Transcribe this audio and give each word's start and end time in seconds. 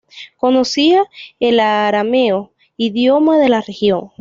Conocía 0.37 1.03
el 1.39 1.59
arameo, 1.59 2.53
idioma 2.75 3.37
de 3.37 3.49
la 3.49 3.61
región. 3.61 4.11